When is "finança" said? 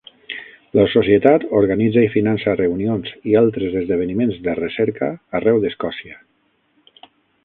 2.13-2.55